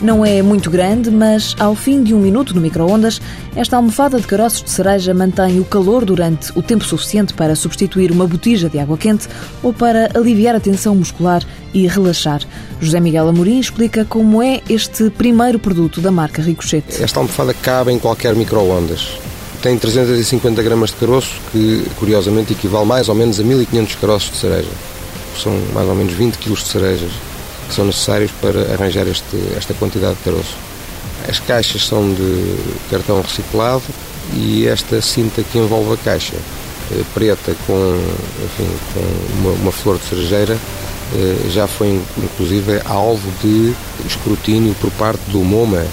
[0.00, 3.20] Não é muito grande, mas ao fim de um minuto no micro-ondas,
[3.56, 8.12] esta almofada de caroços de cereja mantém o calor durante o tempo suficiente para substituir
[8.12, 9.26] uma botija de água quente
[9.60, 11.42] ou para aliviar a tensão muscular
[11.74, 12.42] e relaxar.
[12.80, 17.02] José Miguel Amorim explica como é este primeiro produto da marca Ricochete.
[17.02, 19.18] Esta almofada cabe em qualquer micro-ondas.
[19.60, 24.36] Tem 350 gramas de caroço, que curiosamente equivale mais ou menos a 1500 caroços de
[24.36, 24.70] cereja.
[25.42, 27.27] São mais ou menos 20 kg de cerejas
[27.68, 30.56] que são necessários para arranjar este, esta quantidade de caroço.
[31.28, 32.56] As caixas são de
[32.90, 33.82] cartão reciclado
[34.34, 36.36] e esta cinta que envolve a caixa,
[36.90, 38.00] eh, preta com,
[38.44, 40.56] enfim, com uma, uma flor de cerejeira,
[41.14, 43.74] eh, já foi inclusive alvo de
[44.06, 45.84] escrutínio por parte do MoMA,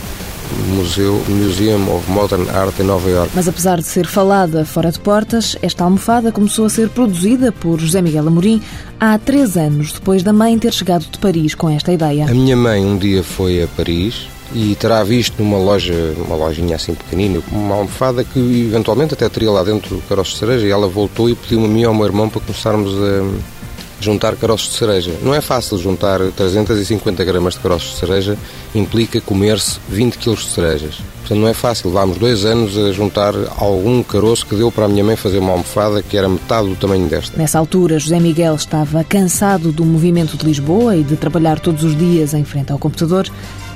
[0.70, 3.31] Museu, Museum of Modern Art em Nova York.
[3.35, 7.80] Mas apesar de ser falada fora de portas, esta almofada começou a ser produzida por
[7.80, 8.62] José Miguel Amorim
[8.99, 12.26] há três anos, depois da mãe ter chegado de Paris com esta ideia.
[12.26, 16.76] A minha mãe um dia foi a Paris e terá visto numa loja, uma lojinha
[16.76, 20.87] assim pequenina, uma almofada que eventualmente até teria lá dentro caroço de cereja e ela
[20.87, 23.54] voltou e pediu-me a mim e ao meu irmão para começarmos a
[23.99, 25.13] juntar caroços de cereja.
[25.21, 28.37] Não é fácil juntar 350 gramas de caroços de cereja,
[28.74, 30.96] implica comer-se 20 kg de cerejas.
[31.20, 31.90] Portanto, não é fácil.
[31.90, 35.54] Levámos dois anos a juntar algum caroço que deu para a minha mãe fazer uma
[35.54, 37.35] almofada que era metade do tamanho desta.
[37.37, 41.98] Nessa altura, José Miguel estava cansado do movimento de Lisboa e de trabalhar todos os
[41.98, 43.27] dias em frente ao computador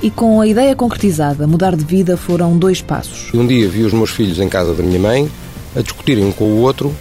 [0.01, 3.33] e com a ideia concretizada, mudar de vida foram dois passos.
[3.33, 5.29] Um dia vi os meus filhos em casa da minha mãe
[5.75, 6.95] a discutirem um com o outro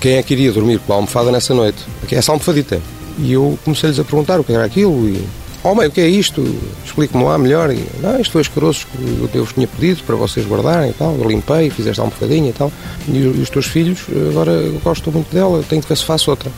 [0.00, 1.78] quem é que iria dormir com a almofada nessa noite.
[2.10, 2.80] Essa almofadita.
[3.18, 5.24] E eu comecei-lhes a perguntar o que era aquilo e...
[5.64, 6.44] Oh mãe, o que é isto?
[6.84, 7.72] Explique-me lá melhor.
[7.72, 10.92] E, não, isto foi os caroços que eu vos tinha pedido para vocês guardarem e
[10.92, 11.16] tal.
[11.16, 12.70] Eu limpei, fiz esta almofadinha e tal.
[13.08, 14.52] E, e os teus filhos, agora
[14.84, 16.52] gosto muito dela, tenho que ver se faço outra.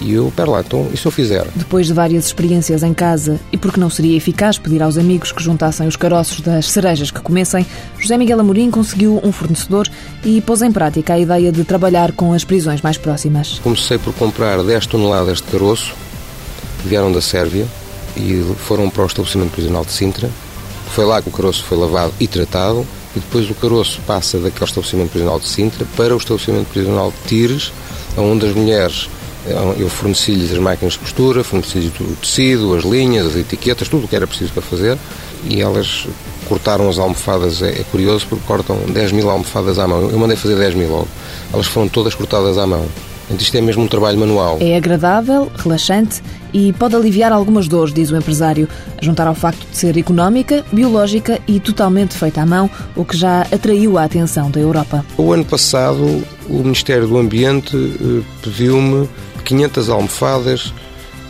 [0.00, 1.46] E eu, pera lá, então, e se eu fizer?
[1.56, 5.42] Depois de várias experiências em casa, e porque não seria eficaz pedir aos amigos que
[5.42, 7.66] juntassem os caroços das cerejas que comessem,
[7.98, 9.88] José Miguel Amorim conseguiu um fornecedor
[10.24, 13.58] e pôs em prática a ideia de trabalhar com as prisões mais próximas.
[13.58, 15.94] Comecei por comprar 10 toneladas de caroço,
[16.80, 17.66] que vieram da Sérvia,
[18.16, 20.30] e foram para o estabelecimento prisional de Sintra.
[20.90, 22.86] Foi lá que o caroço foi lavado e tratado,
[23.16, 27.28] e depois o caroço passa daquele estabelecimento prisional de Sintra para o estabelecimento prisional de
[27.28, 27.72] Tires,
[28.16, 29.08] onde as mulheres
[29.78, 34.08] eu forneci-lhes as máquinas de costura, forneci-lhes o tecido, as linhas, as etiquetas, tudo o
[34.08, 34.98] que era preciso para fazer
[35.44, 36.06] e elas
[36.48, 37.62] cortaram as almofadas.
[37.62, 40.10] É, é curioso porque cortam 10 mil almofadas à mão.
[40.10, 41.08] Eu mandei fazer 10 mil logo.
[41.52, 42.86] Elas foram todas cortadas à mão.
[43.30, 44.56] Então, isto é mesmo um trabalho manual.
[44.58, 46.22] É agradável, relaxante
[46.52, 48.66] e pode aliviar algumas dores, diz o empresário,
[48.96, 53.14] a juntar ao facto de ser económica, biológica e totalmente feita à mão, o que
[53.16, 55.04] já atraiu a atenção da Europa.
[55.18, 59.06] O ano passado, o Ministério do Ambiente eh, pediu-me
[59.48, 60.74] 500 almofadas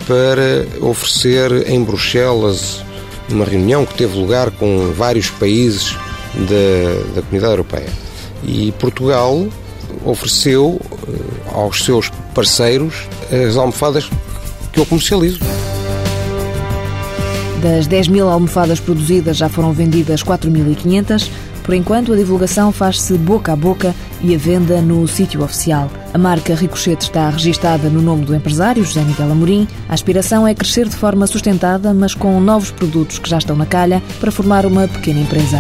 [0.07, 2.83] para oferecer em Bruxelas,
[3.29, 5.97] numa reunião que teve lugar com vários países
[6.35, 7.89] da, da Comunidade Europeia.
[8.45, 9.47] E Portugal
[10.05, 14.11] ofereceu eh, aos seus parceiros as almofadas
[14.73, 15.39] que eu comercializo.
[17.63, 21.29] Das 10 mil almofadas produzidas já foram vendidas 4.500
[21.69, 25.91] por enquanto, a divulgação faz-se boca a boca e a venda no sítio oficial.
[26.15, 29.69] A marca Ricochete está registada no nome do empresário, José Miguel Amorim.
[29.87, 33.67] A aspiração é crescer de forma sustentada, mas com novos produtos que já estão na
[33.67, 35.59] calha, para formar uma pequena empresa.